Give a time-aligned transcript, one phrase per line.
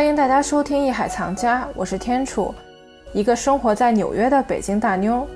[0.00, 2.54] 欢迎大家收听《艺海藏家》，我是天楚，
[3.12, 5.28] 一个生活在纽约的北京大妞。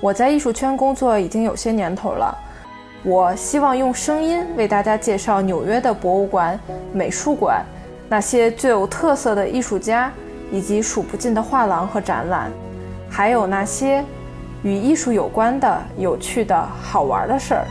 [0.00, 2.36] 我在艺术圈工作已经有些年头了，
[3.04, 6.58] 我希望用声音为大家介绍纽约的博物馆、
[6.92, 7.64] 美术馆，
[8.08, 10.10] 那些最有特色的艺术家，
[10.50, 12.50] 以及数不尽的画廊和展览，
[13.08, 14.04] 还有那些
[14.64, 17.64] 与艺术有关的有趣的好玩的事儿。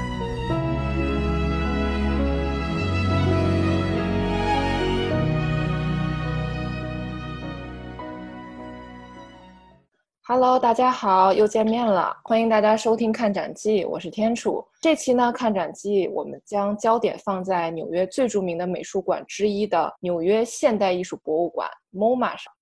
[10.38, 14.62] Hello，大家好，又见面了，欢迎大家收听看展记，我是天楚。
[14.82, 22.54] 这期呢，看展记我们将焦点放在纽约最著名的美术馆之一的纽约现代艺术博物馆 MoMA 上。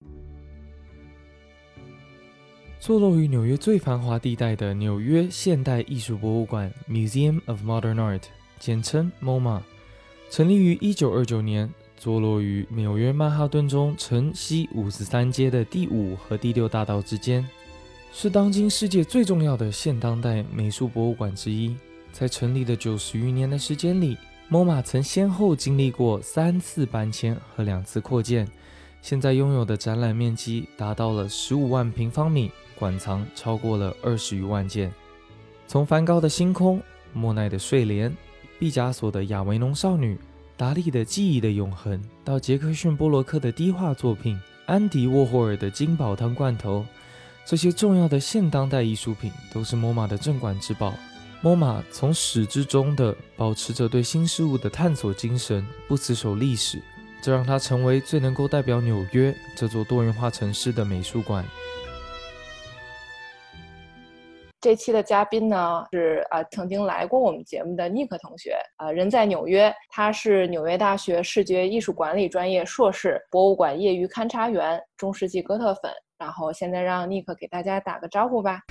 [2.80, 8.22] 坐落于纽约最繁华地带的纽约现代艺术博物馆 Museum of Modern Art，
[8.59, 9.62] 简称 MoMA，
[10.30, 11.73] 成立于1929年。
[11.95, 17.48] 坐落于纽约曼哈顿中城西五十三街的第五和第六大道之间，
[18.16, 21.75] 是当今世界最重要的现当代美术博物馆之一。
[22.11, 24.16] 在成立的九十余年的时间里
[24.52, 28.47] ，MoMA 曾先后经历过三次搬迁和两次扩建，
[29.02, 34.94] 现在拥有的展览面积达到了十五万平方米，馆藏超过了二十余万件。
[35.67, 36.80] 从梵高的星空、
[37.14, 38.16] 莫奈的睡莲、
[38.59, 40.17] 毕加索的亚维农少女。
[40.55, 46.86] 达利的记忆的永恒，到杰克逊波洛克的低画作品，安迪沃霍尔的金宝汤罐头，
[47.45, 50.94] 这些重要的现当代艺术品都是 MoMA 的镇馆之宝。
[51.44, 56.81] MoMA 从始至终的保持着对新事物的探索精神，不死守历史，
[57.21, 61.45] 这让它成为最能够代表纽约这座多元化城市的美术馆。
[64.61, 75.91] 这期的嘉宾呢是啊曾经来过我们节目的尼克同学啊，人在纽约，他是纽约大学视觉艺术管理专业硕士，博物馆业余勘察员，中世纪哥特粉。
[76.24, 78.61] 然后现在让尼克给大家打个招呼吧。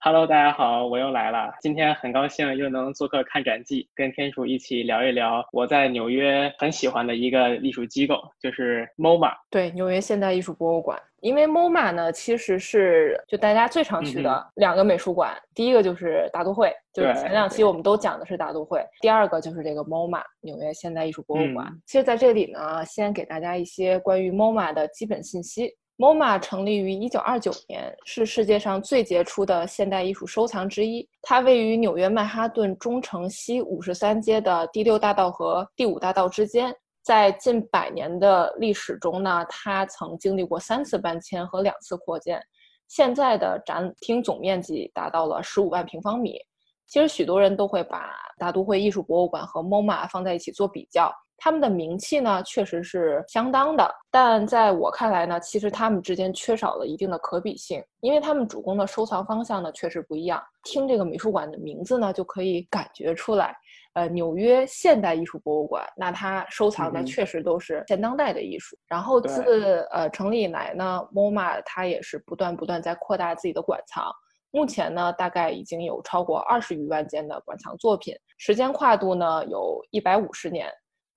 [0.00, 1.52] Hello，大家好，我又来了。
[1.60, 9.30] 今天很高兴又能做客看展记，跟天楚一起聊一聊我在纽约很喜欢的一个艺术机构，就是 MoMA。
[9.50, 10.98] 对，纽约现代艺术博物馆。
[11.22, 18.84] 因为 MoMA 呢，其实是就大家最常去的两个美术馆，第一个就是大都会，就是前两期我们都讲的是大都会。
[19.00, 21.72] 第二个就是这个 MoMA 纽约现代艺术博物馆。
[21.86, 25.72] 其实在这里呢，先给大家一些关于 MoMA 的基本信息。
[25.96, 31.08] MoMA 成立于1929年，是世界上最杰出的现代艺术收藏之一。
[31.20, 36.74] 它位于纽约曼哈顿中城西53街的第六大道和第五大道之间。
[37.02, 42.40] 在近百年的历史中呢，它曾经历过三次搬迁和两次扩建。
[42.88, 46.38] 现在的展厅总面积达到了十五万平方米。
[46.86, 53.90] 其实许多人都会把大都会艺术博物馆和 MoMA 放在一起做比较，他们的名气呢确实是相当的。
[54.10, 60.42] 但在我看来呢，其实他们之间缺少了一定的可比性，因为他们主攻的收藏方向呢确实不一样。
[60.64, 63.56] 听这个美术馆的名字呢，就可以感觉出来。
[63.94, 68.76] 呃，纽约现代艺术博物馆，那它收藏的确实都是现当代的艺术。
[68.88, 74.10] 然后自呃成立以来呢，MoMA 它也是不断不断在扩大自己的馆藏。
[74.50, 80.66] 目前呢，大概已经有超过二十余万件的馆藏作品，时间跨度呢有一百五十年。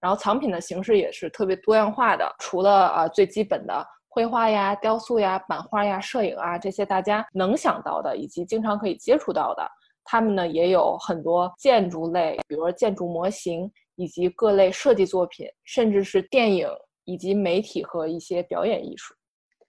[0.01, 9.65] 然后藏品的形式也是特别多样化的，除了呃最基本的绘画呀、雕塑呀、版画呀、摄影啊这些大家能想到的，以及经常可以接触到的。
[10.05, 16.69] 他们呢也有很多建筑类，比如说建筑模型，以及各类设计作品，甚至是电影
[17.03, 19.13] 以及媒体和一些表演艺术。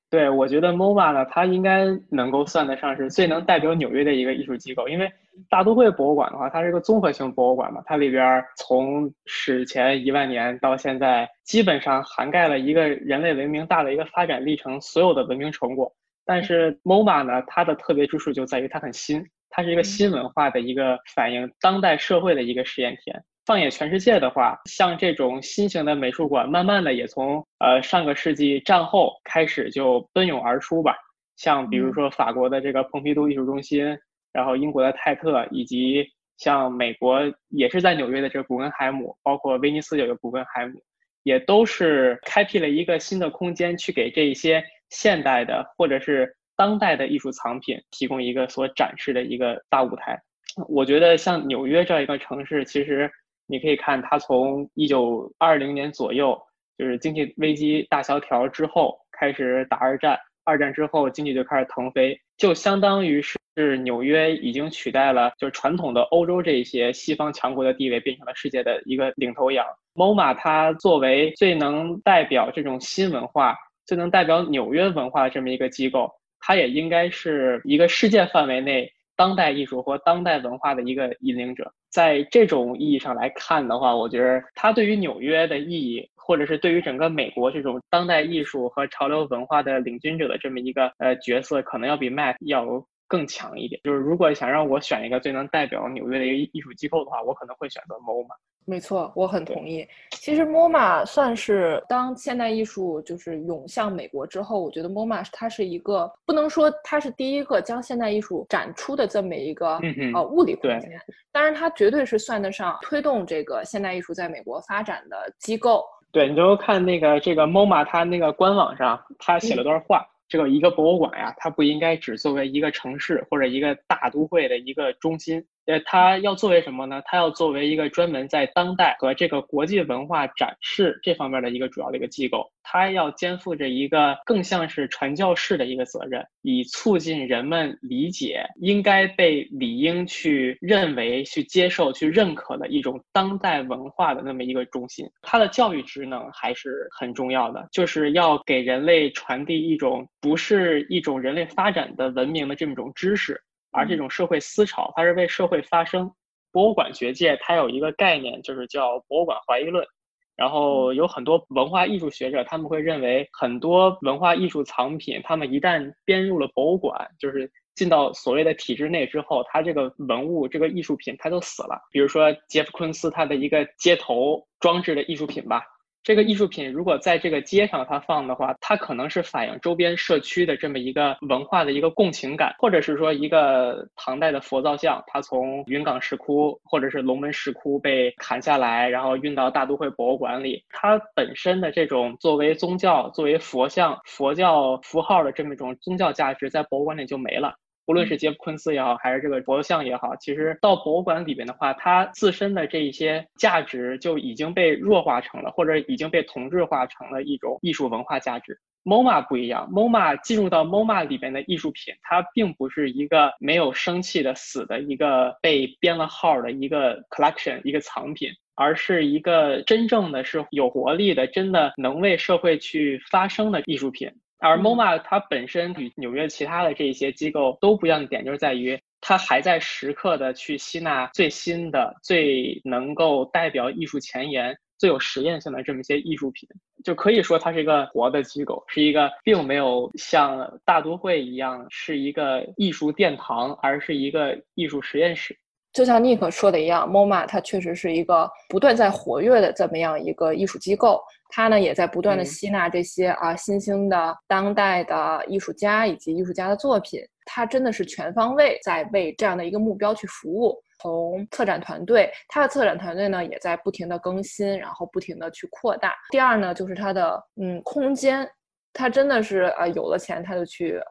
[0.09, 4.89] 对，我觉得 MoMA 呢，它应该能够算得上是最能代表纽约的一个艺术机构。
[4.89, 5.13] 因为
[5.51, 15.93] 大都会博物馆的话，它是一个综合性博物馆嘛，它里边从史前一万年到现在，基本上涵盖了一个人类文明大的一个发展历程，所有的文明成果。
[16.25, 19.27] 但是 MoMA 呢，它的特别之处就在于它很新。
[19.49, 23.25] 它是一个新文化的一个反映当代社会的一个实验田。
[23.47, 30.97] 放眼全世界的话，像这种新型的美术馆，慢慢的也从呃上个世纪战后开始就奔涌而出吧。
[31.37, 33.97] 像比如说法国的这个蓬皮杜艺术中心，
[34.33, 36.05] 然后英国的泰特，以及
[36.39, 40.83] 像美国也是在纽约的这个古根海姆，包括威尼斯有个古根海姆，
[41.23, 46.35] 也都是开辟了一个新的空间，去给这一些现代的或者是。
[46.57, 50.21] 当代的艺术藏品提供一个所展示的一个大舞台，
[50.69, 53.11] 我觉得像纽约这样一个城市，其实
[53.47, 56.37] 你可以看它从一九二零年左右，
[56.79, 69.65] 就是经济危机大萧条之后开始打二战，二战之后经济就开始腾飞，就相当于是纽约已经取代了就是传统的欧洲这些西方强国的地位，变成了世界的一个领头羊。
[69.95, 73.57] MoMA 它作为最能代表这种新文化、
[73.87, 76.13] 最能代表纽约文化的这么一个机构，
[76.47, 81.73] 它也应该是一个世界范围内当代艺术或当代文化的一个引领者。
[81.91, 86.09] 在这种意义上来看的话，我觉得它对于纽约的意义。
[86.27, 93.81] 或者是对于整个美国这种当代艺术和潮流文化的领军者的这么一个呃角色，可能要比 Mac 要更强一点。
[93.85, 98.35] 就是如果想让我选一个最能代表纽约的一个艺术机构的话，我可能会选择 MoMA。
[98.69, 99.87] 没错，我很同意。
[100.11, 109.79] 其实 MoMA 算是当现代艺术就是涌向美国之后，我觉得 MoMA 它是一个不能说它是第一个将现代艺术展出的这么一个
[110.13, 115.85] 呃物理空间，当然它绝对是算得上推动这个现代艺术在美国发展的机构。
[116.11, 120.05] 对，你就看那个这个 MoMA，它那个官网上，它写了段话。
[120.29, 125.41] 这个一个博物馆呀，它不应该只作为一个城市或者一个大都会的一个中心。
[125.67, 127.03] 呃，它要作为什么呢？
[127.05, 132.51] 它要作为一个专门在当代和这个国际文化展示这方面的一个主要的一个机构。
[132.63, 145.09] 它要肩负着一个更像是传教士的一个责任，以促进人们理解应该被理应去认为、去接受、去认可的一种当代文化的那么一个中心。
[145.23, 153.41] 它的教育职能还是很重要的，就是要给人类传递一种不是一种人类发展的文明的这么一种知识。
[153.77, 156.11] 而这种社会思潮，它是为社会发声。
[156.51, 159.87] 博物馆学界它有一个概念，就是叫博物馆怀疑论。
[160.35, 171.81] 然后有很多文化艺术学者，他们会认为，很多文化艺术藏品，他们一旦编入了博物馆，就是进到所谓的体制内之后，它这个文物、这个艺术品，它就死了。
[171.91, 175.63] 比如说杰夫·昆斯他的一个街头装置的艺术品吧。
[176.07, 197.53] 这个艺术品如果在这个街上它放的话，它可能是反映周边社区的这么一个文化的一个共情感，或者是说一个唐代的佛造像，它从云冈石窟或者是龙门石窟被砍下来，然后运到大都会博物馆里，它本身的这种作为宗教、作为佛像、佛教符号的这么一种宗教价值，在博物馆里就没了。
[197.87, 208.59] 无论是杰夫·昆斯也好，还是这个佛像也好，其实到博物馆里边的话，它自身的这一些价值就已经被弱化成了，或者已经被同质化成了一种艺术文化价值。
[208.85, 224.09] MoMA 不一样，MoMA 进入到 MoMA 里边的艺术品，它并不是一个没有生气的死的一个被编了号的一个 collection 一个藏品，而是一个真正的是有活力的，真的能为社会去发声的艺术品。
[224.39, 236.49] 而 MoMA 它本身与纽约其他的这些机构都不一样的点，就是在于它还在时刻的去吸纳最新的、最能够代表艺术前沿、最有实验性的这么一些艺术品，
[236.85, 245.37] 就可以说它是一个活的机构，是一个并没有像大都会一样是一个艺术殿堂，而是一个艺术实验室。
[245.73, 251.03] 就像 Nick 说的一样，MoMA 它确实是一个不断在活跃的这么样一个艺术机构。
[251.29, 260.57] 它呢也在不断的吸纳这些啊新兴的当代的艺术家以及艺术家的作品，它真的是全方位在为这样的一个目标去服务。
[260.79, 265.95] 从策展团队，它的策展团队呢也在不停的更新，然后不停的去扩大。
[266.11, 268.29] 第二呢就是它的嗯空间，
[268.75, 270.85] 它真的是呃有了钱，他就去呃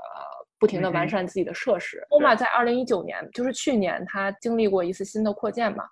[0.58, 2.04] 不停的完善自己的设施。
[2.10, 5.86] 欧玛在二零一九年，就是去年，它经历过一次新的扩建嘛，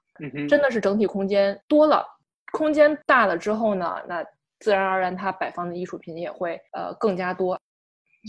[0.49, 2.03] 真的是整体空间多了。
[2.53, 4.23] 空间大了之后呢，那
[4.59, 7.59] 自然而然它摆放的艺术品也会呃更加多。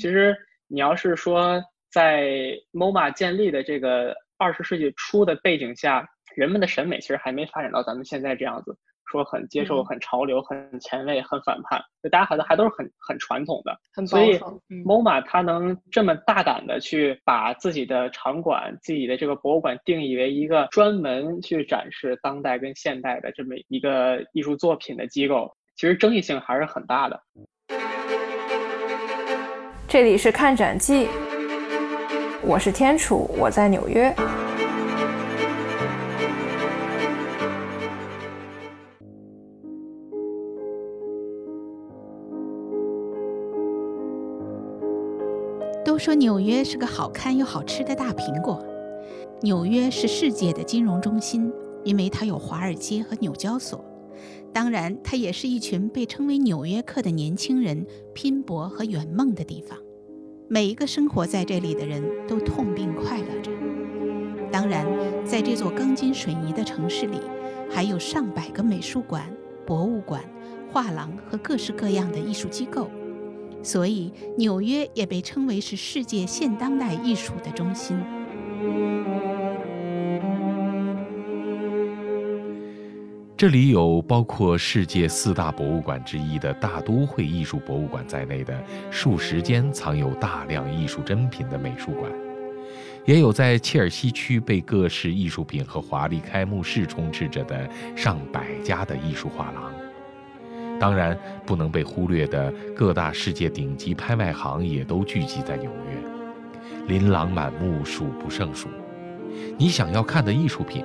[0.00, 0.34] 其实
[0.66, 1.62] 你要是说
[1.92, 2.24] 在
[2.72, 13.78] MoMA 建立的这个二十世纪初的背景下，人们的审美其实还没发展到咱们现在这样子，说很接受、很潮流、很前卫、很反叛，就大家好像还都是很很传统的。
[14.06, 14.38] 所以
[14.84, 25.54] MoMA 它能这么大胆的去把自己的场馆、自己的这个博物馆定义为一个专门去展示当代跟现代的这么一个艺术作品的机构。
[25.76, 27.20] 其实争议性还是很大的。
[29.88, 31.08] 这里是看展记，
[32.42, 34.12] 我是天楚，我在纽约。
[45.94, 48.60] 都说纽约是个好看又好吃的大苹果。
[49.42, 51.52] 纽约是世界的金融中心，
[51.84, 53.84] 因为它有华尔街和纽交所。
[54.52, 59.78] 当然，它也是一群被称为“纽约客”的年轻人拼搏和圆梦的地方。
[60.48, 63.52] 每一个生活在这里的人都痛并快乐着。
[64.50, 64.84] 当然，
[65.24, 67.20] 在这座钢筋水泥的城市里，
[67.70, 69.32] 还有上百个美术馆、
[69.64, 70.24] 博物馆、
[70.72, 72.90] 画廊和各式各样的艺术机构。
[73.64, 77.98] 所以纽约也被称为是世界现当代艺术的中心。
[83.36, 92.10] 这里有包括世界四大博物馆之一的大都会艺术博物馆在内的数十间藏有大量艺术珍品的美术馆，
[93.04, 99.73] 也有在切尔西区被各式艺术品和华丽开幕式充斥着的上百家的艺术画廊。
[100.78, 105.98] 当然，不能被忽略的各大世界顶级拍卖行也都聚集在纽约，
[106.86, 108.68] 琳琅满目，数不胜数。
[109.58, 110.84] 你想要看的艺术品，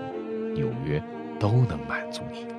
[0.53, 1.01] 纽约。
[1.39, 2.58] 都能满足你。